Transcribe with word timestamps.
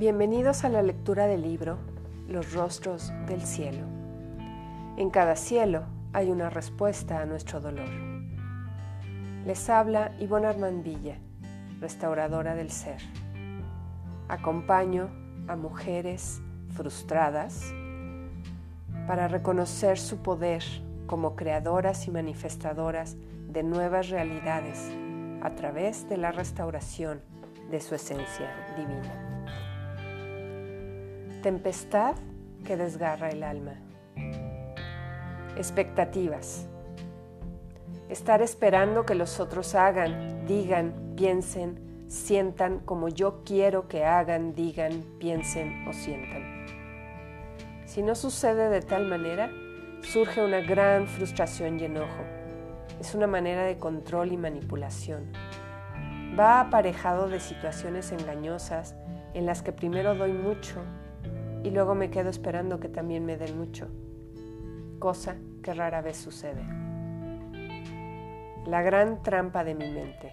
Bienvenidos 0.00 0.64
a 0.64 0.70
la 0.70 0.80
lectura 0.80 1.26
del 1.26 1.42
libro 1.42 1.76
Los 2.26 2.54
rostros 2.54 3.12
del 3.26 3.42
cielo. 3.42 3.86
En 4.96 5.10
cada 5.10 5.36
cielo 5.36 5.82
hay 6.14 6.30
una 6.30 6.48
respuesta 6.48 7.20
a 7.20 7.26
nuestro 7.26 7.60
dolor. 7.60 7.90
Les 9.44 9.68
habla 9.68 10.12
Ivonne 10.18 10.46
Armand 10.46 10.82
Villa, 10.82 11.18
restauradora 11.80 12.54
del 12.54 12.70
ser. 12.70 13.02
Acompaño 14.28 15.10
a 15.48 15.56
mujeres 15.56 16.40
frustradas 16.70 17.70
para 19.06 19.28
reconocer 19.28 19.98
su 19.98 20.22
poder 20.22 20.64
como 21.06 21.36
creadoras 21.36 22.06
y 22.06 22.10
manifestadoras 22.10 23.18
de 23.50 23.62
nuevas 23.62 24.08
realidades 24.08 24.90
a 25.42 25.50
través 25.56 26.08
de 26.08 26.16
la 26.16 26.32
restauración 26.32 27.20
de 27.70 27.80
su 27.82 27.94
esencia 27.94 28.48
divina. 28.78 29.29
Tempestad 31.42 32.16
que 32.66 32.76
desgarra 32.76 33.30
el 33.30 33.42
alma. 33.42 33.72
Expectativas. 35.56 36.68
Estar 38.10 38.42
esperando 38.42 39.06
que 39.06 39.14
los 39.14 39.40
otros 39.40 39.74
hagan, 39.74 40.44
digan, 40.46 41.14
piensen, 41.16 42.04
sientan 42.08 42.80
como 42.80 43.08
yo 43.08 43.42
quiero 43.42 43.88
que 43.88 44.04
hagan, 44.04 44.54
digan, 44.54 45.02
piensen 45.18 45.88
o 45.88 45.94
sientan. 45.94 46.66
Si 47.86 48.02
no 48.02 48.14
sucede 48.14 48.68
de 48.68 48.82
tal 48.82 49.06
manera, 49.06 49.50
surge 50.02 50.44
una 50.44 50.60
gran 50.60 51.06
frustración 51.06 51.80
y 51.80 51.84
enojo. 51.84 52.22
Es 53.00 53.14
una 53.14 53.26
manera 53.26 53.62
de 53.62 53.78
control 53.78 54.32
y 54.32 54.36
manipulación. 54.36 55.32
Va 56.38 56.60
aparejado 56.60 57.30
de 57.30 57.40
situaciones 57.40 58.12
engañosas 58.12 58.94
en 59.32 59.46
las 59.46 59.62
que 59.62 59.72
primero 59.72 60.14
doy 60.14 60.34
mucho 60.34 60.82
y 61.62 61.70
luego 61.70 61.94
me 61.94 62.10
quedo 62.10 62.30
esperando 62.30 62.80
que 62.80 62.88
también 62.88 63.24
me 63.24 63.36
den 63.36 63.58
mucho, 63.58 63.88
cosa 64.98 65.36
que 65.62 65.74
rara 65.74 66.00
vez 66.00 66.16
sucede. 66.16 66.62
La 68.66 68.82
gran 68.82 69.22
trampa 69.22 69.64
de 69.64 69.74
mi 69.74 69.90
mente, 69.90 70.32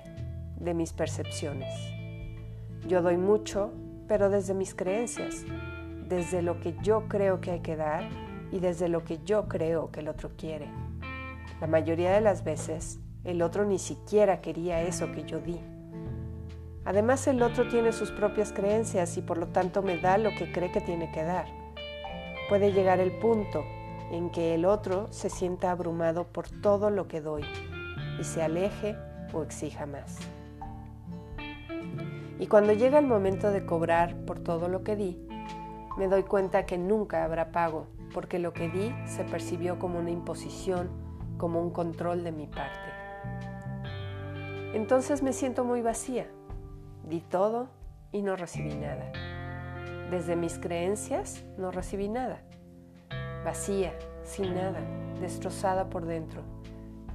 de 0.60 0.74
mis 0.74 0.94
percepciones. 0.94 1.74
Yo 2.88 3.02
doy 3.02 3.18
mucho, 3.18 3.72
pero 4.08 4.30
desde 4.30 4.54
mis 4.54 4.74
creencias, 4.74 5.46
desde 6.08 6.42
lo 6.42 6.60
que 6.60 6.76
yo 6.82 7.08
creo 7.08 7.42
que 7.42 7.52
hay 7.52 7.60
que 7.60 7.76
dar 7.76 8.08
y 8.52 8.60
desde 8.60 8.88
lo 8.88 9.04
que 9.04 9.20
yo 9.24 9.48
creo 9.48 9.92
que 9.92 10.00
el 10.00 10.08
otro 10.08 10.32
quiere. 10.38 10.68
La 11.60 11.68
mayoría 11.68 12.12
de 12.12 12.22
las 12.22 12.44
veces, 12.44 13.00
el 13.24 13.42
otro 13.42 13.66
ni 13.66 13.80
siquiera 13.80 14.40
quería 14.40 14.82
eso 14.82 15.12
que 15.12 15.24
yo 15.24 15.40
di. 15.40 15.60
Además, 16.88 17.28
el 17.28 17.44
otro 17.44 17.68
tiene 17.68 17.92
sus 17.92 18.12
propias 18.12 18.54
creencias 18.54 19.18
y 19.18 19.22
por 19.22 19.38
lo 19.38 19.48
tanto 19.48 19.82
me 19.82 19.98
da 19.98 20.18
lo 20.18 20.30
que 20.30 20.50
cree 20.54 20.72
que 20.72 20.80
tiene 20.80 21.12
que 21.12 21.22
dar. 21.22 21.46
Puede 22.48 22.72
llegar 22.72 23.02
el 23.02 23.12
punto 23.12 23.66
en 24.10 24.30
que 24.30 24.56
el 24.56 24.64
otro 24.64 25.12
se 25.12 25.30
sienta 25.30 25.72
abrumado 25.72 26.28
por 26.28 26.48
todo 26.48 26.90
lo 26.90 27.10
que 27.10 27.20
doy 27.20 27.44
y 28.18 28.24
se 28.24 28.42
aleje 28.42 28.96
o 29.34 29.44
exija 29.44 29.86
más. 29.86 30.18
Y 32.40 32.48
cuando 32.48 32.72
llega 32.72 33.00
el 33.00 33.06
momento 33.06 33.52
de 33.52 33.66
cobrar 33.66 34.16
por 34.26 34.40
todo 34.40 34.70
lo 34.70 34.86
que 34.86 34.96
di, 34.96 35.28
me 35.98 36.08
doy 36.08 36.24
cuenta 36.24 36.66
que 36.66 36.78
nunca 36.78 37.26
habrá 37.26 37.52
pago, 37.52 37.88
porque 38.14 38.40
lo 38.40 38.54
que 38.54 38.70
di 38.70 38.96
se 39.06 39.26
percibió 39.26 39.78
como 39.78 40.00
una 40.00 40.12
imposición, 40.12 40.90
como 41.38 41.62
un 41.62 41.72
control 41.72 42.24
de 42.24 42.32
mi 42.32 42.48
parte. 42.48 42.90
Entonces 44.74 45.22
me 45.22 45.34
siento 45.34 45.66
muy 45.66 45.82
vacía, 45.82 46.28
Di 47.08 47.22
todo 47.22 47.70
y 48.12 48.22
no 48.22 48.36
recibí 48.36 48.76
nada. 48.76 49.14
Desde 50.12 50.36
mis 50.36 50.60
creencias 50.60 51.42
no 51.58 51.72
recibí 51.72 52.10
nada. 52.10 52.42
Vacía, 53.46 53.94
sin 54.26 54.54
nada, 54.54 54.82
destrozada 55.22 55.90
por 55.90 56.06
dentro. 56.06 56.42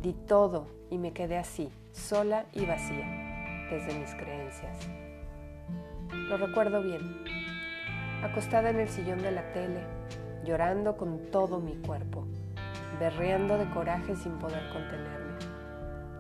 Di 0.01 0.15
todo 0.15 0.67
y 0.89 0.97
me 0.97 1.13
quedé 1.13 1.37
así, 1.37 1.71
sola 1.93 2.47
y 2.55 2.65
vacía, 2.65 3.69
desde 3.71 3.99
mis 3.99 4.15
creencias. 4.15 4.79
Lo 6.11 6.39
recuerdo 6.39 6.83
bien. 6.83 7.03
Acostada 8.23 8.71
en 8.71 8.81
el 8.81 8.89
sillón 8.89 9.21
de 9.21 9.33
la 9.33 9.53
tele, 9.53 9.83
llorando 10.43 10.97
con 10.97 11.31
todo 11.31 11.61
mi 11.61 11.75
cuerpo, 11.75 12.25
berreando 12.99 13.59
de 13.59 13.69
coraje 13.69 14.17
sin 14.17 14.39
poder 14.39 14.71
contenerme, 14.73 15.37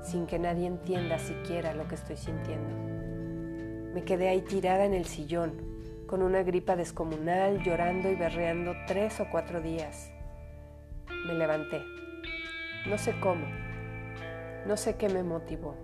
sin 0.02 0.26
que 0.26 0.38
nadie 0.38 0.66
entienda 0.66 1.18
siquiera 1.18 1.72
lo 1.72 1.88
que 1.88 1.94
estoy 1.94 2.18
sintiendo 2.18 2.91
me 3.94 4.04
quedé 4.04 4.28
ahí 4.28 4.40
tirada 4.40 4.84
en 4.84 4.94
el 4.94 5.04
sillón, 5.04 5.52
con 6.06 6.22
una 6.22 6.42
gripa 6.42 6.76
descomunal, 6.76 7.62
llorando 7.62 8.10
y 8.10 8.14
berreando 8.14 8.74
tres 8.86 9.20
o 9.20 9.26
cuatro 9.30 9.60
días. 9.60 10.10
Me 11.26 11.34
levanté. 11.34 11.82
No 12.88 12.98
sé 12.98 13.14
cómo. 13.20 13.46
No 14.66 14.76
sé 14.76 14.96
qué 14.96 15.08
me 15.08 15.22
motivó. 15.22 15.74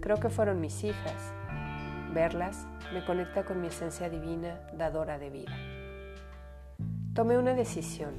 Creo 0.00 0.16
que 0.16 0.30
fueron 0.30 0.60
mis 0.60 0.84
hijas. 0.84 1.32
Verlas 2.14 2.66
me 2.92 3.04
conecta 3.04 3.44
con 3.44 3.60
mi 3.60 3.68
esencia 3.68 4.08
divina, 4.08 4.60
dadora 4.72 5.18
de 5.18 5.30
vida. 5.30 5.56
Tomé 7.12 7.38
una 7.38 7.54
decisión, 7.54 8.14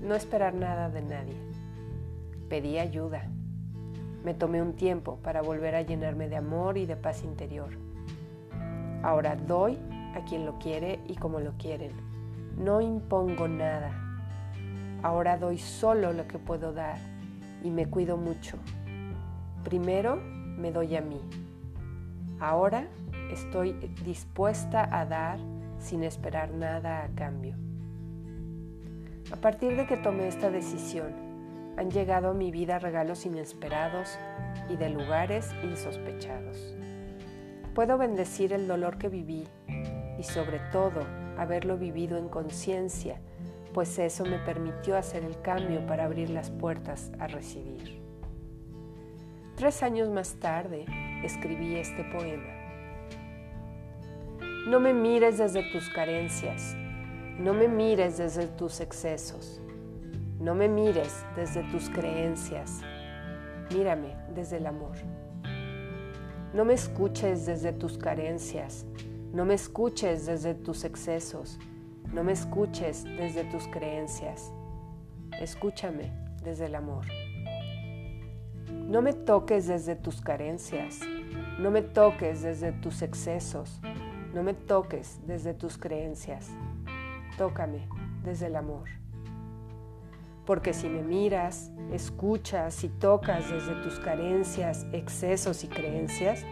no 0.00 0.14
esperar 0.14 0.54
nada 0.54 0.88
de 0.88 1.02
nadie. 1.02 1.36
Pedí 2.48 2.78
ayuda. 2.78 3.28
Me 4.24 4.34
tomé 4.34 4.62
un 4.62 4.74
tiempo 4.74 5.18
para 5.22 5.42
volver 5.42 5.74
a 5.74 5.82
llenarme 5.82 6.28
de 6.28 6.36
amor 6.36 6.78
y 6.78 6.86
de 6.86 6.96
paz 6.96 7.22
interior. 7.22 7.89
Ahora 9.02 9.36
doy 9.36 9.78
a 10.14 10.24
quien 10.28 10.44
lo 10.44 10.58
quiere 10.58 11.00
y 11.06 11.16
como 11.16 11.40
lo 11.40 11.52
quieren. 11.52 11.92
No 12.56 12.80
impongo 12.80 13.48
nada. 13.48 13.92
Ahora 15.02 15.38
doy 15.38 15.58
solo 15.58 16.12
lo 16.12 16.26
que 16.26 16.38
puedo 16.38 16.72
dar 16.72 16.98
y 17.62 17.70
me 17.70 17.86
cuido 17.86 18.16
mucho. 18.16 18.58
Primero 19.64 20.16
me 20.16 20.72
doy 20.72 20.96
a 20.96 21.00
mí. 21.00 21.20
Ahora 22.38 22.86
estoy 23.32 23.72
dispuesta 24.04 24.88
a 24.90 25.06
dar 25.06 25.38
sin 25.78 26.04
esperar 26.04 26.50
nada 26.50 27.04
a 27.04 27.08
cambio. 27.14 27.54
A 29.32 29.36
partir 29.36 29.76
de 29.76 29.86
que 29.86 29.96
tomé 29.96 30.28
esta 30.28 30.50
decisión, 30.50 31.14
han 31.76 31.90
llegado 31.90 32.30
a 32.30 32.34
mi 32.34 32.50
vida 32.50 32.78
regalos 32.78 33.24
inesperados 33.24 34.18
y 34.68 34.76
de 34.76 34.90
lugares 34.90 35.50
insospechados. 35.62 36.74
Puedo 37.74 37.98
bendecir 37.98 38.52
el 38.52 38.66
dolor 38.66 38.98
que 38.98 39.08
viví 39.08 39.46
y 40.18 40.22
sobre 40.24 40.58
todo 40.72 41.06
haberlo 41.38 41.78
vivido 41.78 42.18
en 42.18 42.28
conciencia, 42.28 43.20
pues 43.72 43.98
eso 43.98 44.24
me 44.24 44.38
permitió 44.38 44.96
hacer 44.96 45.24
el 45.24 45.40
cambio 45.40 45.86
para 45.86 46.04
abrir 46.04 46.30
las 46.30 46.50
puertas 46.50 47.12
a 47.20 47.28
recibir. 47.28 48.02
Tres 49.54 49.82
años 49.84 50.08
más 50.08 50.34
tarde 50.40 50.84
escribí 51.24 51.76
este 51.76 52.02
poema. 52.04 52.60
No 54.66 54.80
me 54.80 54.92
mires 54.92 55.38
desde 55.38 55.62
tus 55.70 55.88
carencias, 55.90 56.74
no 57.38 57.54
me 57.54 57.68
mires 57.68 58.18
desde 58.18 58.48
tus 58.48 58.80
excesos, 58.80 59.62
no 60.40 60.54
me 60.54 60.68
mires 60.68 61.24
desde 61.36 61.62
tus 61.70 61.88
creencias, 61.88 62.80
mírame 63.72 64.16
desde 64.34 64.56
el 64.56 64.66
amor. 64.66 64.96
No 66.52 66.64
me 66.64 66.74
escuches 66.74 67.46
desde 67.46 67.72
tus 67.72 67.96
carencias, 67.96 68.84
no 69.32 69.44
me 69.44 69.54
escuches 69.54 70.26
desde 70.26 70.54
tus 70.54 70.82
excesos, 70.82 71.60
no 72.12 72.24
me 72.24 72.32
escuches 72.32 73.04
desde 73.04 73.44
tus 73.44 73.68
creencias. 73.68 74.50
Escúchame 75.40 76.12
desde 76.42 76.66
el 76.66 76.74
amor. 76.74 77.06
No 78.68 79.00
me 79.00 79.12
toques 79.12 79.68
desde 79.68 79.94
tus 79.94 80.20
carencias, 80.20 80.98
no 81.60 81.70
me 81.70 81.82
toques 81.82 82.42
desde 82.42 82.72
tus 82.72 83.02
excesos, 83.02 83.80
no 84.34 84.42
me 84.42 84.54
toques 84.54 85.20
desde 85.28 85.54
tus 85.54 85.78
creencias. 85.78 86.48
Tócame 87.38 87.86
desde 88.24 88.46
el 88.46 88.56
amor. 88.56 88.88
Porque 90.50 90.74
si 90.74 90.88
me 90.88 91.04
miras, 91.04 91.70
escuchas 91.92 92.82
y 92.82 92.88
tocas 92.88 93.48
desde 93.52 93.72
tus 93.84 94.00
carencias, 94.00 94.84
excesos 94.90 95.62
y 95.62 95.68
creencias, 95.68 96.44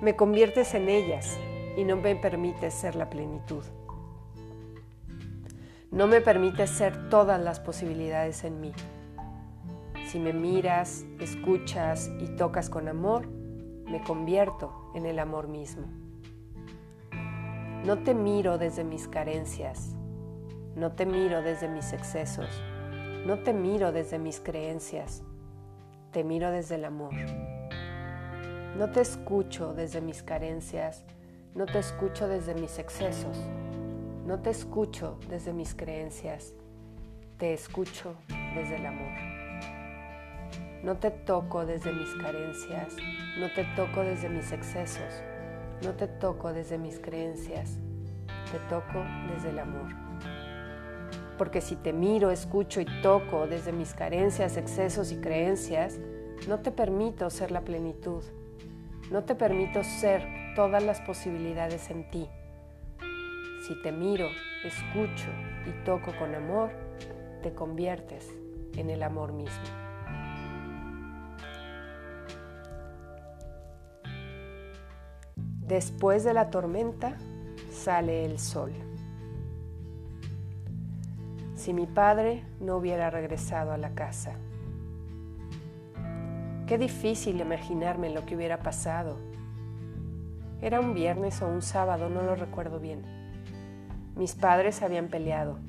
me 0.00 0.16
conviertes 0.16 0.74
en 0.74 0.88
ellas 0.88 1.38
y 1.76 1.84
no 1.84 1.94
me 1.94 2.16
permites 2.16 2.74
ser 2.74 2.96
la 2.96 3.08
plenitud. 3.08 3.62
No 5.92 6.08
me 6.08 6.20
permites 6.20 6.68
ser 6.70 7.10
todas 7.10 7.40
las 7.40 7.60
posibilidades 7.60 8.42
en 8.42 8.60
mí. 8.60 8.72
Si 10.08 10.18
me 10.18 10.32
miras, 10.32 11.04
escuchas 11.20 12.10
y 12.18 12.26
tocas 12.34 12.68
con 12.68 12.88
amor, 12.88 13.28
me 13.28 14.02
convierto 14.02 14.90
en 14.96 15.06
el 15.06 15.20
amor 15.20 15.46
mismo. 15.46 15.86
No 17.84 17.98
te 18.02 18.14
miro 18.14 18.58
desde 18.58 18.82
mis 18.82 19.06
carencias, 19.06 19.94
no 20.74 20.90
te 20.90 21.06
miro 21.06 21.40
desde 21.40 21.68
mis 21.68 21.92
excesos 21.92 22.48
no 23.26 23.38
te 23.38 23.52
miro 23.52 23.92
desde 23.92 24.18
mis 24.18 24.40
creencias, 24.40 25.22
te 26.10 26.24
miro 26.24 26.50
desde 26.50 26.74
el 26.74 26.84
amor. 26.84 27.14
No 28.76 28.90
te 28.90 29.00
escucho 29.00 29.74
desde 29.74 30.00
mis 30.00 30.22
carencias, 30.22 31.04
No 31.54 31.66
te 31.66 31.78
escucho 31.80 32.28
desde 32.28 32.54
mis 32.54 32.78
excesos. 32.78 33.36
No 34.26 34.40
te 34.40 34.48
escucho 34.48 35.18
desde 35.28 35.52
mis 35.52 35.74
creencias. 35.74 36.54
Te 37.36 37.52
escucho 37.52 38.14
desde 38.54 38.76
el 38.76 38.86
amor. 38.86 39.12
No 40.82 40.96
te 40.96 41.10
toco 41.10 41.66
desde 41.66 41.92
mis 41.92 42.14
carencias. 42.14 42.96
No 43.38 43.52
te 43.52 43.64
toco 43.76 44.00
desde 44.00 44.30
mis 44.30 44.50
excesos. 44.50 45.22
No 45.82 45.90
te 45.92 46.08
toco 46.08 46.54
desde 46.54 46.78
mis 46.78 46.98
creencias. 46.98 47.76
Te 48.50 48.58
toco 48.70 49.04
desde 49.34 49.50
el 49.50 49.58
amor. 49.58 50.11
Porque 51.38 51.60
si 51.60 51.76
te 51.76 51.92
miro, 51.92 52.30
escucho 52.30 52.80
y 52.80 52.86
toco 53.02 53.46
desde 53.46 53.72
mis 53.72 53.94
carencias, 53.94 54.56
excesos 54.56 55.12
y 55.12 55.16
creencias, 55.16 55.98
no 56.48 56.60
te 56.60 56.70
permito 56.70 57.30
ser 57.30 57.50
la 57.50 57.62
plenitud. 57.62 58.22
No 59.10 59.24
te 59.24 59.34
permito 59.34 59.82
ser 59.84 60.26
todas 60.54 60.82
las 60.82 61.00
posibilidades 61.00 61.90
en 61.90 62.10
ti. 62.10 62.28
Si 63.66 63.80
te 63.82 63.92
miro, 63.92 64.26
escucho 64.64 65.28
y 65.66 65.84
toco 65.84 66.12
con 66.18 66.34
amor, 66.34 66.70
te 67.42 67.52
conviertes 67.52 68.28
en 68.76 68.90
el 68.90 69.02
amor 69.02 69.32
mismo. 69.32 69.62
Después 75.66 76.24
de 76.24 76.34
la 76.34 76.50
tormenta 76.50 77.16
sale 77.70 78.24
el 78.24 78.38
sol. 78.38 78.72
Si 81.62 81.72
mi 81.72 81.86
padre 81.86 82.42
no 82.58 82.76
hubiera 82.76 83.08
regresado 83.08 83.70
a 83.70 83.78
la 83.78 83.90
casa. 83.90 84.32
Qué 86.66 86.76
difícil 86.76 87.40
imaginarme 87.40 88.10
lo 88.10 88.26
que 88.26 88.34
hubiera 88.34 88.58
pasado 88.58 89.16
era 90.60 90.80
un 90.80 90.92
viernes 90.92 91.40
o 91.40 91.46
un 91.46 91.62
sábado, 91.62 92.08
no 92.08 92.22
lo 92.22 92.34
recuerdo 92.34 92.80
bien. 92.80 93.02
Mis 94.16 94.34
padres 94.34 94.82
habían 94.82 95.06
peleado 95.06 95.60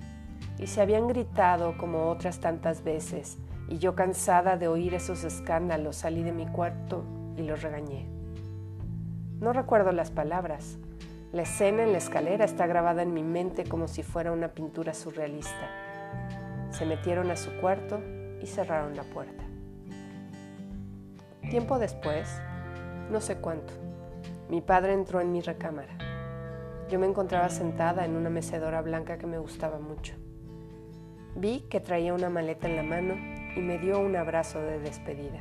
y 0.57 0.65
se 0.65 0.81
habían 0.81 1.07
gritado 1.07 1.77
como 1.77 2.09
otras 2.09 2.39
tantas 2.39 2.83
veces, 2.83 3.37
y 3.69 3.77
yo 3.77 3.93
cansada 3.93 4.57
de 4.57 4.67
oír 4.67 4.95
esos 4.95 5.23
escándalos 5.23 5.97
salí 5.97 6.23
de 6.23 6.31
mi 6.31 6.47
cuarto 6.47 7.05
y 7.37 7.43
los 7.43 7.61
regañé. 7.61 8.07
No 9.39 9.53
recuerdo 9.53 9.91
las 9.91 10.09
palabras. 10.09 10.79
La 11.33 11.41
escena 11.41 11.81
en 11.81 11.93
la 11.93 11.97
escalera 11.97 12.45
está 12.45 12.67
grabada 12.67 13.01
en 13.01 13.11
mi 13.11 13.23
mente 13.23 13.63
como 13.63 13.87
si 13.87 14.03
fuera 14.03 14.31
una 14.31 14.49
pintura 14.49 14.93
surrealista. 14.93 15.67
Se 16.69 16.85
metieron 16.85 17.31
a 17.31 17.35
su 17.35 17.49
cuarto 17.59 17.99
y 18.39 18.45
cerraron 18.45 18.95
la 18.95 19.01
puerta. 19.01 19.43
Tiempo 21.49 21.79
después, 21.79 22.39
no 23.09 23.19
sé 23.19 23.37
cuánto, 23.37 23.73
mi 24.47 24.61
padre 24.61 24.93
entró 24.93 25.21
en 25.21 25.31
mi 25.31 25.41
recámara. 25.41 25.97
Yo 26.87 26.99
me 26.99 27.07
encontraba 27.07 27.49
sentada 27.49 28.05
en 28.05 28.15
una 28.15 28.29
mecedora 28.29 28.83
blanca 28.83 29.17
que 29.17 29.25
me 29.25 29.39
gustaba 29.39 29.79
mucho. 29.79 30.13
Vi 31.35 31.61
que 31.61 31.79
traía 31.79 32.13
una 32.13 32.29
maleta 32.29 32.67
en 32.67 32.75
la 32.75 32.83
mano 32.83 33.15
y 33.55 33.59
me 33.59 33.79
dio 33.79 33.99
un 33.99 34.15
abrazo 34.15 34.59
de 34.61 34.77
despedida. 34.77 35.39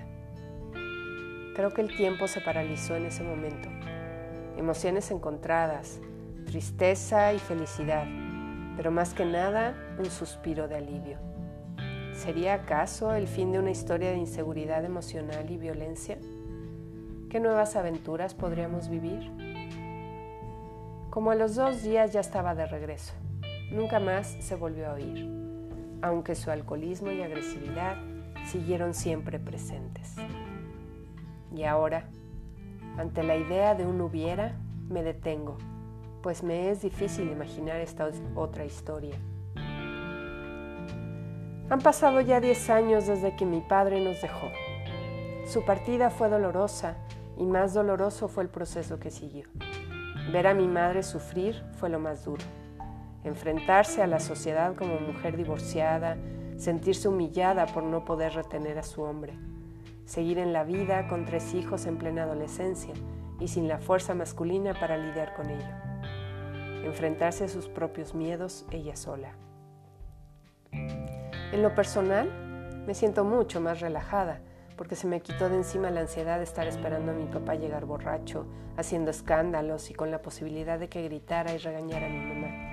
Creo 1.54 1.68
que 1.74 1.82
el 1.82 1.94
tiempo 1.94 2.28
se 2.28 2.40
paralizó 2.40 2.96
en 2.96 3.04
ese 3.04 3.22
momento. 3.22 3.68
Emociones 4.56 5.10
encontradas, 5.10 6.00
tristeza 6.46 7.32
y 7.32 7.38
felicidad, 7.38 8.06
pero 8.76 8.90
más 8.90 9.14
que 9.14 9.24
nada 9.24 9.74
un 9.98 10.06
suspiro 10.06 10.68
de 10.68 10.76
alivio. 10.76 11.18
¿Sería 12.12 12.54
acaso 12.54 13.14
el 13.14 13.26
fin 13.26 13.52
de 13.52 13.58
una 13.58 13.70
historia 13.70 14.10
de 14.10 14.18
inseguridad 14.18 14.84
emocional 14.84 15.50
y 15.50 15.56
violencia? 15.56 16.18
¿Qué 17.30 17.40
nuevas 17.40 17.76
aventuras 17.76 18.34
podríamos 18.34 18.88
vivir? 18.88 19.30
Como 21.08 21.30
a 21.30 21.34
los 21.34 21.54
dos 21.54 21.82
días 21.82 22.12
ya 22.12 22.20
estaba 22.20 22.54
de 22.54 22.66
regreso. 22.66 23.14
Nunca 23.70 24.00
más 24.00 24.36
se 24.40 24.54
volvió 24.54 24.90
a 24.90 24.92
oír, 24.92 25.26
aunque 26.02 26.34
su 26.34 26.50
alcoholismo 26.50 27.10
y 27.10 27.22
agresividad 27.22 27.96
siguieron 28.46 28.92
siempre 28.92 29.38
presentes. 29.38 30.14
Y 31.54 31.64
ahora, 31.64 32.08
ante 32.96 33.22
la 33.22 33.36
idea 33.36 33.74
de 33.74 33.86
un 33.86 34.00
hubiera, 34.00 34.56
me 34.88 35.02
detengo, 35.02 35.56
pues 36.22 36.42
me 36.42 36.70
es 36.70 36.82
difícil 36.82 37.30
imaginar 37.30 37.80
esta 37.80 38.08
otra 38.34 38.64
historia. 38.64 39.16
Han 41.70 41.80
pasado 41.80 42.20
ya 42.20 42.40
10 42.40 42.70
años 42.70 43.06
desde 43.06 43.34
que 43.34 43.46
mi 43.46 43.60
padre 43.60 44.04
nos 44.04 44.20
dejó. 44.20 44.48
Su 45.46 45.64
partida 45.64 46.10
fue 46.10 46.28
dolorosa 46.28 46.96
y 47.38 47.44
más 47.44 47.72
doloroso 47.72 48.28
fue 48.28 48.42
el 48.42 48.50
proceso 48.50 48.98
que 48.98 49.10
siguió. 49.10 49.46
Ver 50.30 50.46
a 50.46 50.54
mi 50.54 50.68
madre 50.68 51.02
sufrir 51.02 51.62
fue 51.78 51.88
lo 51.88 51.98
más 51.98 52.24
duro. 52.24 52.44
Enfrentarse 53.24 54.02
a 54.02 54.06
la 54.06 54.20
sociedad 54.20 54.74
como 54.74 55.00
mujer 55.00 55.36
divorciada, 55.36 56.16
sentirse 56.56 57.08
humillada 57.08 57.66
por 57.66 57.82
no 57.82 58.04
poder 58.04 58.34
retener 58.34 58.78
a 58.78 58.82
su 58.82 59.02
hombre, 59.02 59.34
seguir 60.04 60.38
en 60.38 60.52
la 60.52 60.64
vida 60.64 61.08
con 61.08 61.24
tres 61.24 61.54
hijos 61.54 61.86
en 61.86 61.98
plena 61.98 62.24
adolescencia 62.24 62.94
y 63.40 63.48
sin 63.48 63.68
la 63.68 63.78
fuerza 63.78 64.14
masculina 64.14 64.74
para 64.78 64.96
lidiar 64.96 65.34
con 65.34 65.50
ello. 65.50 66.84
Enfrentarse 66.84 67.44
a 67.44 67.48
sus 67.48 67.68
propios 67.68 68.14
miedos 68.14 68.66
ella 68.70 68.96
sola. 68.96 69.32
En 70.72 71.62
lo 71.62 71.74
personal, 71.74 72.30
me 72.86 72.94
siento 72.94 73.24
mucho 73.24 73.60
más 73.60 73.80
relajada 73.80 74.40
porque 74.76 74.96
se 74.96 75.06
me 75.06 75.20
quitó 75.20 75.48
de 75.48 75.56
encima 75.56 75.90
la 75.90 76.00
ansiedad 76.00 76.38
de 76.38 76.44
estar 76.44 76.66
esperando 76.66 77.12
a 77.12 77.14
mi 77.14 77.26
papá 77.26 77.54
llegar 77.54 77.84
borracho, 77.84 78.46
haciendo 78.76 79.10
escándalos 79.10 79.90
y 79.90 79.94
con 79.94 80.10
la 80.10 80.22
posibilidad 80.22 80.78
de 80.78 80.88
que 80.88 81.04
gritara 81.04 81.54
y 81.54 81.58
regañara 81.58 82.06
a 82.06 82.10
mi 82.10 82.18
mamá. 82.18 82.71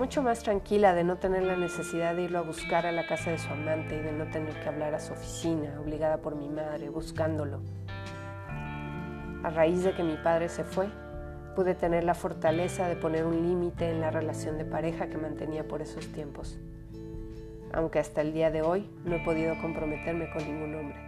Mucho 0.00 0.22
más 0.22 0.42
tranquila 0.42 0.94
de 0.94 1.04
no 1.04 1.18
tener 1.18 1.42
la 1.42 1.56
necesidad 1.56 2.16
de 2.16 2.22
irlo 2.22 2.38
a 2.38 2.42
buscar 2.42 2.86
a 2.86 2.90
la 2.90 3.06
casa 3.06 3.30
de 3.30 3.38
su 3.38 3.52
amante 3.52 3.98
y 3.98 4.00
de 4.00 4.12
no 4.12 4.24
tener 4.30 4.58
que 4.58 4.68
hablar 4.68 4.94
a 4.94 4.98
su 4.98 5.12
oficina, 5.12 5.78
obligada 5.78 6.16
por 6.22 6.34
mi 6.34 6.48
madre, 6.48 6.88
buscándolo. 6.88 7.60
A 9.44 9.50
raíz 9.50 9.84
de 9.84 9.92
que 9.92 10.02
mi 10.02 10.16
padre 10.16 10.48
se 10.48 10.64
fue, 10.64 10.88
pude 11.54 11.74
tener 11.74 12.04
la 12.04 12.14
fortaleza 12.14 12.88
de 12.88 12.96
poner 12.96 13.26
un 13.26 13.46
límite 13.46 13.90
en 13.90 14.00
la 14.00 14.10
relación 14.10 14.56
de 14.56 14.64
pareja 14.64 15.08
que 15.08 15.18
mantenía 15.18 15.68
por 15.68 15.82
esos 15.82 16.06
tiempos 16.08 16.58
aunque 17.72 17.98
hasta 17.98 18.20
el 18.20 18.32
día 18.32 18.50
de 18.50 18.62
hoy 18.62 18.88
no 19.04 19.16
he 19.16 19.20
podido 19.20 19.56
comprometerme 19.60 20.30
con 20.30 20.44
ningún 20.44 20.74
hombre. 20.74 20.98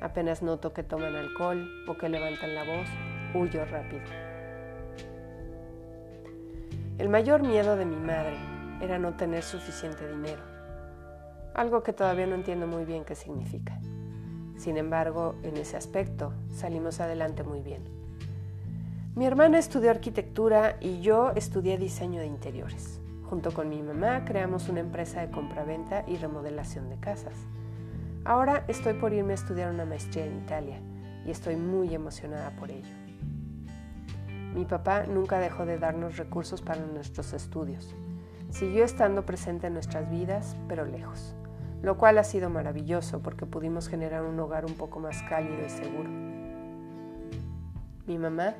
Apenas 0.00 0.42
noto 0.42 0.72
que 0.72 0.82
toman 0.82 1.16
alcohol 1.16 1.68
o 1.86 1.98
que 1.98 2.08
levantan 2.08 2.54
la 2.54 2.64
voz, 2.64 2.88
huyo 3.34 3.64
rápido. 3.64 4.27
El 6.98 7.08
mayor 7.08 7.42
miedo 7.42 7.76
de 7.76 7.84
mi 7.84 7.94
madre 7.94 8.36
era 8.80 8.98
no 8.98 9.14
tener 9.14 9.44
suficiente 9.44 10.08
dinero, 10.08 10.42
algo 11.54 11.84
que 11.84 11.92
todavía 11.92 12.26
no 12.26 12.34
entiendo 12.34 12.66
muy 12.66 12.84
bien 12.84 13.04
qué 13.04 13.14
significa. 13.14 13.78
Sin 14.56 14.76
embargo, 14.76 15.36
en 15.44 15.56
ese 15.58 15.76
aspecto 15.76 16.32
salimos 16.50 16.98
adelante 16.98 17.44
muy 17.44 17.60
bien. 17.60 17.84
Mi 19.14 19.26
hermana 19.26 19.60
estudió 19.60 19.92
arquitectura 19.92 20.76
y 20.80 21.00
yo 21.00 21.30
estudié 21.36 21.78
diseño 21.78 22.20
de 22.20 22.26
interiores. 22.26 23.00
Junto 23.30 23.54
con 23.54 23.68
mi 23.68 23.80
mamá 23.80 24.24
creamos 24.24 24.68
una 24.68 24.80
empresa 24.80 25.20
de 25.20 25.30
compraventa 25.30 26.02
y 26.08 26.16
remodelación 26.16 26.90
de 26.90 26.96
casas. 26.96 27.34
Ahora 28.24 28.64
estoy 28.66 28.94
por 28.94 29.12
irme 29.12 29.34
a 29.34 29.36
estudiar 29.36 29.70
una 29.70 29.84
maestría 29.84 30.26
en 30.26 30.38
Italia 30.38 30.80
y 31.24 31.30
estoy 31.30 31.54
muy 31.54 31.94
emocionada 31.94 32.50
por 32.56 32.72
ello. 32.72 32.97
Mi 34.54 34.64
papá 34.64 35.04
nunca 35.06 35.38
dejó 35.38 35.66
de 35.66 35.78
darnos 35.78 36.16
recursos 36.16 36.62
para 36.62 36.80
nuestros 36.80 37.32
estudios. 37.32 37.94
Siguió 38.50 38.84
estando 38.84 39.26
presente 39.26 39.66
en 39.66 39.74
nuestras 39.74 40.10
vidas, 40.10 40.56
pero 40.68 40.84
lejos, 40.84 41.34
lo 41.82 41.98
cual 41.98 42.18
ha 42.18 42.24
sido 42.24 42.48
maravilloso 42.48 43.20
porque 43.20 43.46
pudimos 43.46 43.88
generar 43.88 44.24
un 44.24 44.40
hogar 44.40 44.64
un 44.64 44.74
poco 44.74 45.00
más 45.00 45.22
cálido 45.28 45.64
y 45.66 45.68
seguro. 45.68 46.08
Mi 48.06 48.18
mamá 48.18 48.54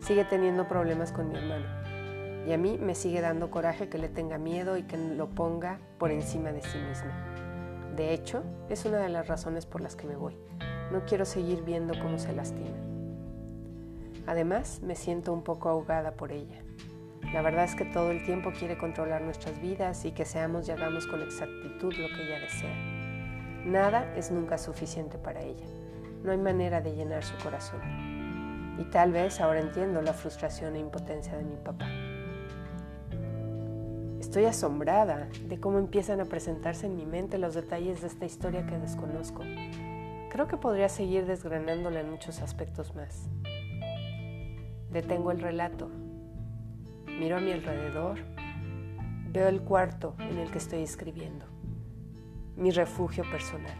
sigue 0.00 0.24
teniendo 0.24 0.68
problemas 0.68 1.10
con 1.10 1.28
mi 1.28 1.36
hermano 1.36 1.66
y 2.46 2.52
a 2.52 2.58
mí 2.58 2.78
me 2.78 2.94
sigue 2.94 3.20
dando 3.20 3.50
coraje 3.50 3.88
que 3.88 3.98
le 3.98 4.08
tenga 4.08 4.38
miedo 4.38 4.76
y 4.76 4.82
que 4.82 4.96
lo 4.96 5.28
ponga 5.28 5.78
por 5.98 6.10
encima 6.10 6.52
de 6.52 6.62
sí 6.62 6.78
misma. 6.78 7.12
De 7.96 8.14
hecho, 8.14 8.42
es 8.68 8.84
una 8.84 8.98
de 8.98 9.08
las 9.08 9.28
razones 9.28 9.66
por 9.66 9.80
las 9.80 9.96
que 9.96 10.06
me 10.06 10.16
voy. 10.16 10.36
No 10.92 11.04
quiero 11.04 11.24
seguir 11.24 11.62
viendo 11.62 11.94
cómo 12.00 12.18
se 12.18 12.32
lastima. 12.32 12.91
Además, 14.26 14.80
me 14.82 14.94
siento 14.94 15.32
un 15.32 15.42
poco 15.42 15.68
ahogada 15.68 16.12
por 16.12 16.32
ella. 16.32 16.62
La 17.32 17.40
verdad 17.42 17.64
es 17.64 17.74
que 17.74 17.84
todo 17.84 18.10
el 18.10 18.22
tiempo 18.24 18.52
quiere 18.56 18.76
controlar 18.76 19.22
nuestras 19.22 19.60
vidas 19.60 20.04
y 20.04 20.12
que 20.12 20.24
seamos 20.24 20.68
y 20.68 20.72
hagamos 20.72 21.06
con 21.06 21.22
exactitud 21.22 21.94
lo 21.94 22.08
que 22.08 22.24
ella 22.26 22.40
desea. 22.40 22.74
Nada 23.64 24.14
es 24.16 24.30
nunca 24.30 24.58
suficiente 24.58 25.18
para 25.18 25.40
ella. 25.40 25.66
No 26.22 26.32
hay 26.32 26.38
manera 26.38 26.80
de 26.80 26.94
llenar 26.94 27.24
su 27.24 27.36
corazón. 27.42 27.80
Y 28.78 28.84
tal 28.84 29.12
vez 29.12 29.40
ahora 29.40 29.60
entiendo 29.60 30.02
la 30.02 30.12
frustración 30.12 30.76
e 30.76 30.80
impotencia 30.80 31.36
de 31.36 31.44
mi 31.44 31.56
papá. 31.56 31.88
Estoy 34.20 34.44
asombrada 34.44 35.28
de 35.46 35.60
cómo 35.60 35.78
empiezan 35.78 36.20
a 36.20 36.24
presentarse 36.24 36.86
en 36.86 36.96
mi 36.96 37.06
mente 37.06 37.38
los 37.38 37.54
detalles 37.54 38.00
de 38.00 38.06
esta 38.06 38.24
historia 38.24 38.66
que 38.66 38.78
desconozco. 38.78 39.42
Creo 40.30 40.48
que 40.48 40.56
podría 40.56 40.88
seguir 40.88 41.26
desgranándola 41.26 42.00
en 42.00 42.10
muchos 42.10 42.40
aspectos 42.40 42.94
más. 42.94 43.28
Detengo 44.92 45.30
el 45.30 45.40
relato. 45.40 45.88
Miro 47.06 47.38
a 47.38 47.40
mi 47.40 47.50
alrededor. 47.50 48.18
Veo 49.30 49.48
el 49.48 49.62
cuarto 49.62 50.14
en 50.18 50.36
el 50.36 50.50
que 50.50 50.58
estoy 50.58 50.82
escribiendo. 50.82 51.46
Mi 52.56 52.70
refugio 52.70 53.24
personal. 53.30 53.74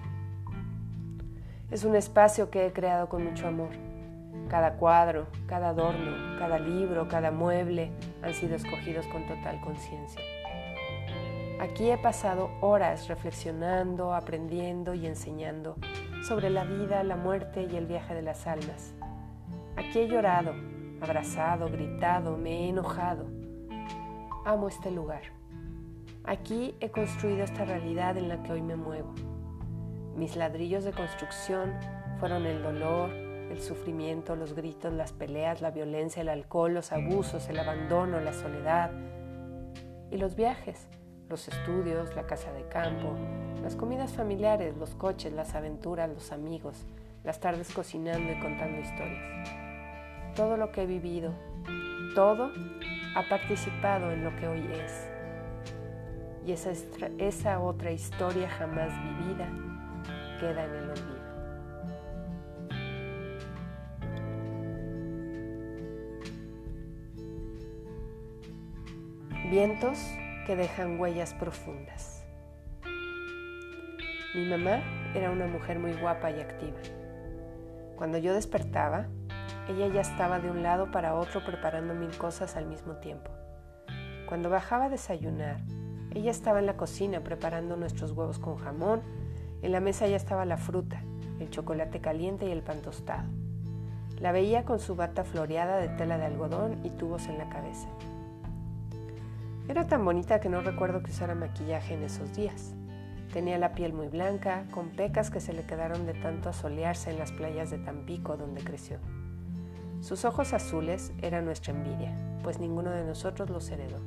Es 1.70 1.84
un 1.84 1.96
espacio 1.96 2.48
que 2.48 2.64
he 2.64 2.72
creado 2.72 3.10
con 3.10 3.24
mucho 3.24 3.46
amor. 3.46 3.68
Cada 4.48 4.78
cuadro, 4.78 5.26
cada 5.46 5.68
adorno, 5.68 6.38
cada 6.38 6.58
libro, 6.58 7.06
cada 7.08 7.30
mueble 7.30 7.90
han 8.22 8.32
sido 8.32 8.56
escogidos 8.56 9.06
con 9.08 9.26
total 9.26 9.60
conciencia. 9.60 10.22
Aquí 11.60 11.90
he 11.90 11.98
pasado 11.98 12.50
horas 12.62 13.08
reflexionando, 13.08 14.14
aprendiendo 14.14 14.94
y 14.94 15.06
enseñando 15.06 15.76
sobre 16.26 16.48
la 16.48 16.64
vida, 16.64 17.04
la 17.04 17.16
muerte 17.16 17.68
y 17.70 17.76
el 17.76 17.84
viaje 17.84 18.14
de 18.14 18.22
las 18.22 18.46
almas. 18.46 18.94
Aquí 19.76 20.00
he 20.00 20.08
llorado, 20.08 20.54
abrazado, 21.02 21.68
gritado, 21.68 22.36
me 22.36 22.50
he 22.50 22.68
enojado. 22.68 23.26
Amo 24.44 24.68
este 24.68 24.90
lugar. 24.90 25.22
Aquí 26.24 26.76
he 26.80 26.90
construido 26.90 27.42
esta 27.42 27.64
realidad 27.64 28.16
en 28.16 28.28
la 28.28 28.42
que 28.42 28.52
hoy 28.52 28.62
me 28.62 28.76
muevo. 28.76 29.12
Mis 30.16 30.36
ladrillos 30.36 30.84
de 30.84 30.92
construcción 30.92 31.72
fueron 32.20 32.46
el 32.46 32.62
dolor, 32.62 33.10
el 33.10 33.60
sufrimiento, 33.60 34.36
los 34.36 34.54
gritos, 34.54 34.92
las 34.92 35.12
peleas, 35.12 35.60
la 35.60 35.72
violencia, 35.72 36.22
el 36.22 36.28
alcohol, 36.28 36.74
los 36.74 36.92
abusos, 36.92 37.48
el 37.48 37.58
abandono, 37.58 38.20
la 38.20 38.32
soledad 38.32 38.92
y 40.12 40.18
los 40.18 40.36
viajes, 40.36 40.86
los 41.28 41.48
estudios, 41.48 42.14
la 42.14 42.26
casa 42.26 42.52
de 42.52 42.68
campo, 42.68 43.16
las 43.60 43.74
comidas 43.74 44.12
familiares, 44.12 44.76
los 44.76 44.94
coches, 44.94 45.32
las 45.32 45.56
aventuras, 45.56 46.08
los 46.08 46.30
amigos, 46.30 46.86
las 47.24 47.40
tardes 47.40 47.72
cocinando 47.74 48.32
y 48.32 48.38
contando 48.38 48.80
historias. 48.80 49.71
Todo 50.34 50.56
lo 50.56 50.72
que 50.72 50.82
he 50.82 50.86
vivido, 50.86 51.34
todo 52.14 52.52
ha 53.14 53.28
participado 53.28 54.10
en 54.10 54.24
lo 54.24 54.34
que 54.36 54.48
hoy 54.48 54.66
es. 54.72 55.08
Y 56.46 56.52
esa, 56.52 57.60
otra 57.60 57.92
historia 57.92 58.48
jamás 58.48 58.90
vivida 59.04 59.48
queda 60.40 60.64
en 60.64 60.74
el 60.74 60.90
olvido. 60.90 61.22
Vientos 69.50 69.98
que 70.46 70.56
dejan 70.56 70.98
huellas 70.98 71.34
profundas. 71.34 72.24
Mi 74.34 74.46
mamá 74.46 74.82
era 75.14 75.30
una 75.30 75.46
mujer 75.46 75.78
muy 75.78 75.92
guapa 75.92 76.30
y 76.30 76.40
activa. 76.40 76.80
Cuando 77.96 78.16
yo 78.16 78.32
despertaba, 78.32 79.08
ella 79.68 79.86
ya 79.88 80.00
estaba 80.00 80.40
de 80.40 80.50
un 80.50 80.62
lado 80.62 80.90
para 80.90 81.14
otro 81.14 81.44
preparando 81.44 81.94
mil 81.94 82.16
cosas 82.18 82.56
al 82.56 82.66
mismo 82.66 82.94
tiempo. 82.96 83.30
Cuando 84.26 84.50
bajaba 84.50 84.86
a 84.86 84.88
desayunar, 84.88 85.60
ella 86.14 86.30
estaba 86.30 86.58
en 86.58 86.66
la 86.66 86.76
cocina 86.76 87.20
preparando 87.20 87.76
nuestros 87.76 88.12
huevos 88.12 88.38
con 88.38 88.56
jamón, 88.56 89.02
en 89.62 89.72
la 89.72 89.80
mesa 89.80 90.06
ya 90.06 90.16
estaba 90.16 90.44
la 90.44 90.56
fruta, 90.56 91.02
el 91.38 91.50
chocolate 91.50 92.00
caliente 92.00 92.46
y 92.46 92.50
el 92.50 92.62
pan 92.62 92.82
tostado. 92.82 93.28
La 94.20 94.32
veía 94.32 94.64
con 94.64 94.78
su 94.78 94.94
bata 94.94 95.24
floreada 95.24 95.78
de 95.78 95.88
tela 95.88 96.18
de 96.18 96.26
algodón 96.26 96.80
y 96.84 96.90
tubos 96.90 97.28
en 97.28 97.38
la 97.38 97.48
cabeza. 97.48 97.88
Era 99.68 99.86
tan 99.86 100.04
bonita 100.04 100.40
que 100.40 100.48
no 100.48 100.60
recuerdo 100.60 101.02
que 101.02 101.10
usara 101.10 101.34
maquillaje 101.34 101.94
en 101.94 102.02
esos 102.02 102.34
días. 102.34 102.74
Tenía 103.32 103.58
la 103.58 103.72
piel 103.72 103.92
muy 103.92 104.08
blanca, 104.08 104.64
con 104.70 104.90
pecas 104.90 105.30
que 105.30 105.40
se 105.40 105.52
le 105.52 105.62
quedaron 105.64 106.04
de 106.04 106.14
tanto 106.14 106.50
asolearse 106.50 107.10
en 107.10 107.18
las 107.18 107.32
playas 107.32 107.70
de 107.70 107.78
Tampico 107.78 108.36
donde 108.36 108.62
creció. 108.62 108.98
Sus 110.02 110.24
ojos 110.24 110.52
azules 110.52 111.12
eran 111.22 111.44
nuestra 111.44 111.72
envidia, 111.72 112.12
pues 112.42 112.58
ninguno 112.58 112.90
de 112.90 113.04
nosotros 113.04 113.48
los 113.50 113.70
heredó. 113.70 114.00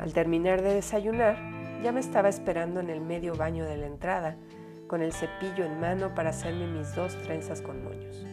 Al 0.00 0.12
terminar 0.12 0.60
de 0.60 0.74
desayunar, 0.74 1.36
ya 1.84 1.92
me 1.92 2.00
estaba 2.00 2.28
esperando 2.28 2.80
en 2.80 2.90
el 2.90 3.00
medio 3.00 3.36
baño 3.36 3.64
de 3.64 3.76
la 3.76 3.86
entrada, 3.86 4.36
con 4.88 5.02
el 5.02 5.12
cepillo 5.12 5.64
en 5.64 5.78
mano 5.78 6.16
para 6.16 6.30
hacerme 6.30 6.66
mis 6.66 6.96
dos 6.96 7.16
trenzas 7.22 7.62
con 7.62 7.84
moños. 7.84 8.26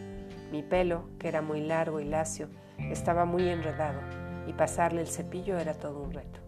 Mi 0.51 0.63
pelo, 0.63 1.03
que 1.19 1.27
era 1.27 1.43
muy 1.43 1.61
largo 1.61 1.99
y 1.99 2.05
lacio, 2.05 2.49
estaba 2.79 3.25
muy 3.25 3.47
enredado, 3.47 4.01
y 4.47 4.53
pasarle 4.53 5.01
el 5.01 5.07
cepillo 5.07 5.59
era 5.59 5.75
todo 5.75 6.01
un 6.01 6.13
reto. 6.13 6.39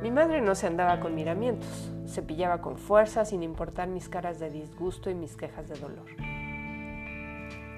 Mi 0.00 0.12
madre 0.12 0.40
no 0.40 0.54
se 0.54 0.68
andaba 0.68 1.00
con 1.00 1.16
miramientos, 1.16 1.92
cepillaba 2.06 2.62
con 2.62 2.78
fuerza 2.78 3.24
sin 3.24 3.42
importar 3.42 3.88
mis 3.88 4.08
caras 4.08 4.38
de 4.38 4.48
disgusto 4.48 5.10
y 5.10 5.16
mis 5.16 5.36
quejas 5.36 5.68
de 5.68 5.74
dolor. 5.74 6.35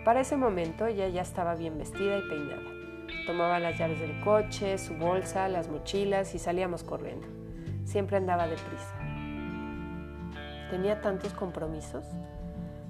Para 0.04 0.20
ese 0.20 0.36
momento 0.36 0.86
ella 0.86 1.08
ya 1.08 1.22
estaba 1.22 1.54
bien 1.54 1.78
vestida 1.78 2.18
y 2.18 2.28
peinada. 2.28 2.62
Tomaba 3.26 3.58
las 3.58 3.78
llaves 3.78 4.00
del 4.00 4.18
coche, 4.20 4.78
su 4.78 4.94
bolsa, 4.94 5.48
las 5.48 5.68
mochilas 5.68 6.34
y 6.34 6.38
salíamos 6.38 6.82
corriendo. 6.82 7.26
Siempre 7.84 8.16
andaba 8.16 8.46
deprisa. 8.46 8.94
Tenía 10.70 11.00
tantos 11.00 11.32
compromisos. 11.34 12.04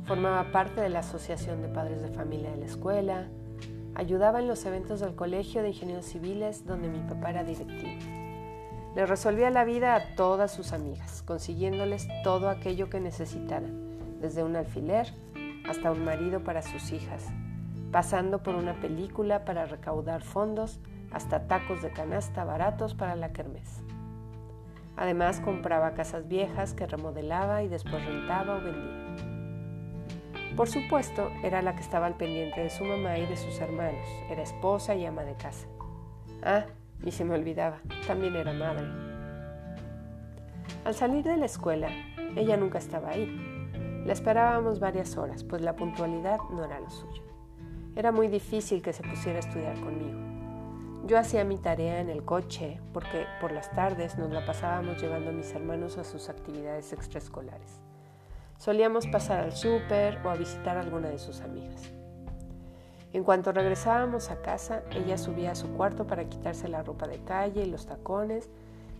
Formaba 0.05 0.51
parte 0.53 0.81
de 0.81 0.89
la 0.89 1.01
Asociación 1.01 1.63
de 1.63 1.69
Padres 1.69 2.03
de 2.03 2.09
Familia 2.09 2.51
de 2.51 2.57
la 2.57 2.67
escuela, 2.67 3.29
Ayudaba 3.99 4.39
en 4.39 4.47
los 4.47 4.65
eventos 4.65 5.01
del 5.01 5.17
Colegio 5.17 5.61
de 5.61 5.71
Ingenieros 5.71 6.07
Civiles 6.07 6.65
donde 6.65 6.89
mi 6.89 7.01
papá 7.01 7.31
era 7.31 7.43
directivo. 7.43 7.99
Le 8.95 9.07
resolvía 9.07 9.51
la 9.51 9.65
vida 9.65 9.97
a 9.97 10.15
todas 10.15 10.53
sus 10.53 10.73
amigas, 10.73 11.23
consiguiéndoles 11.23 12.07
todo 12.23 12.49
aquello 12.49 12.89
que 12.91 13.01
necesitaran, 13.01 14.21
desde 14.21 14.45
un 14.45 14.55
alfiler 14.55 15.13
hasta 15.69 15.91
un 15.91 16.05
marido 16.05 16.41
para 16.43 16.63
sus 16.63 16.93
hijas, 16.93 17.27
pasando 17.93 18.43
por 18.43 18.55
una 18.55 18.75
película 18.81 19.45
para 19.45 19.67
recaudar 19.67 20.23
fondos 20.23 20.81
hasta 21.13 21.47
tacos 21.47 21.83
de 21.83 21.91
canasta 21.91 22.45
baratos 22.45 22.95
para 22.95 23.17
la 23.17 23.33
kermés. 23.33 23.83
Además 24.97 25.41
compraba 25.41 25.95
casas 25.95 26.27
viejas 26.27 26.75
que 26.75 26.87
remodelaba 26.87 27.63
y 27.63 27.69
después 27.69 28.05
rentaba 28.05 28.57
o 28.57 28.61
vendía. 28.61 29.09
Por 30.57 30.69
supuesto, 30.69 31.31
era 31.45 31.63
la 31.63 31.77
que 31.77 31.83
estaba 31.83 32.07
al 32.07 32.17
pendiente 32.17 32.61
de 32.61 32.71
su 32.71 32.83
mamá 32.85 33.17
y 33.17 33.27
de 33.27 33.37
sus 33.37 33.61
hermanos. 33.61 34.09
Era 34.29 34.43
esposa 34.43 34.97
y 34.97 35.07
ama 35.07 35.23
de 35.23 35.37
casa. 35.37 35.69
Ah, 36.43 36.65
y 37.05 37.13
se 37.13 37.25
me 37.25 37.35
olvidaba, 37.35 37.79
también 38.09 38.35
era 38.35 38.53
madre. 38.53 38.85
Al 40.85 40.95
salir 40.95 41.23
de 41.23 41.37
la 41.37 41.47
escuela, 41.47 41.89
ella 42.35 42.57
nunca 42.57 42.79
estaba 42.79 43.11
ahí. 43.11 43.58
La 44.09 44.15
esperábamos 44.15 44.81
varias 44.81 45.19
horas, 45.19 45.45
pues 45.45 45.61
la 45.61 45.77
puntualidad 45.77 46.39
no 46.49 46.65
era 46.65 46.81
lo 46.81 46.89
suyo. 46.89 47.23
Era 47.95 48.11
muy 48.11 48.29
difícil 48.29 48.81
que 48.81 48.95
se 48.95 49.03
pusiera 49.03 49.37
a 49.37 49.41
estudiar 49.41 49.79
conmigo. 49.81 50.19
Yo 51.07 51.19
hacía 51.19 51.45
mi 51.45 51.59
tarea 51.59 52.01
en 52.01 52.09
el 52.09 52.25
coche 52.25 52.81
porque 52.95 53.27
por 53.39 53.53
las 53.53 53.71
tardes 53.73 54.17
nos 54.17 54.31
la 54.31 54.47
pasábamos 54.47 54.99
llevando 54.99 55.29
a 55.29 55.35
mis 55.35 55.53
hermanos 55.53 55.99
a 55.99 56.05
sus 56.05 56.31
actividades 56.31 56.91
extraescolares. 56.95 57.83
Solíamos 58.57 59.07
pasar 59.07 59.41
al 59.41 59.53
súper 59.53 60.17
o 60.25 60.31
a 60.31 60.37
visitar 60.37 60.79
a 60.79 60.81
alguna 60.81 61.11
de 61.11 61.19
sus 61.19 61.43
amigas. 61.43 61.93
En 63.13 63.25
cuanto 63.25 63.53
regresábamos 63.53 64.31
a 64.31 64.41
casa, 64.41 64.85
ella 64.93 65.19
subía 65.19 65.51
a 65.51 65.55
su 65.55 65.69
cuarto 65.75 66.07
para 66.07 66.31
quitarse 66.31 66.67
la 66.69 66.83
ropa 66.83 67.07
de 67.09 67.23
calle 67.25 67.65
y 67.65 67.71
los 67.71 67.85
tacones, 67.85 68.49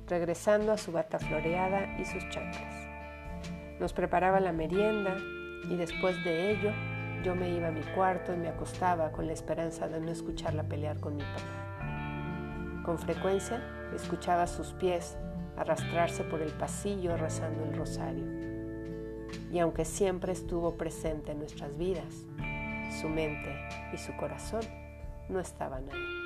regresando 0.07 0.71
a 0.71 0.77
su 0.77 0.93
bata 0.93 1.19
floreada 1.19 1.99
y 1.99 2.05
sus 2.05 2.29
chanclas. 2.29 2.88
Nos 3.81 3.93
preparaba 3.93 4.41
la 4.41 4.53
merienda 4.53 5.17
y 5.69 5.77
después 5.77 6.23
de 6.25 6.51
ello 6.51 6.73
yo 7.23 7.35
me 7.35 7.51
iba 7.51 7.69
a 7.69 7.73
mi 7.73 7.83
cuarto 7.95 8.33
y 8.33 8.37
me 8.37 8.49
acostaba 8.49 9.13
con 9.13 9.27
la 9.27 9.33
esperanza 9.33 9.89
de 9.89 10.01
no 10.01 10.11
escucharla 10.11 10.65
pelear 10.65 11.01
con 11.01 11.17
mi 11.17 11.23
papá. 11.23 12.83
Con 12.85 12.99
frecuencia 12.99 13.63
escuchaba 13.95 14.47
sus 14.47 14.73
pies 14.73 15.17
arrastrarse 15.57 16.25
por 16.25 16.41
el 16.43 16.53
pasillo 16.53 17.17
rezando 17.17 17.65
el 17.65 17.77
rosario 17.77 18.39
y 19.53 19.59
aunque 19.59 19.85
siempre 19.85 20.33
estuvo 20.33 20.77
presente 20.77 21.33
en 21.33 21.39
nuestras 21.39 21.77
vidas, 21.77 22.27
su 23.01 23.09
mente 23.09 23.55
y 23.93 23.99
su 23.99 24.17
corazón 24.17 24.63
no 25.29 25.41
estaban 25.41 25.85
ahí. 25.91 26.18